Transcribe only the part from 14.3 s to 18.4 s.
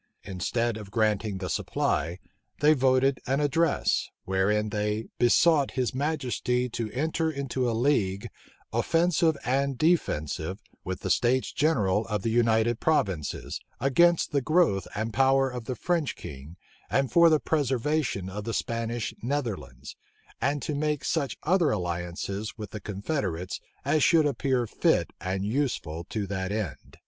the growth and power of the French king, and for the preservation